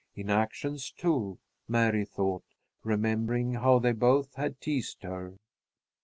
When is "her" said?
5.03-5.37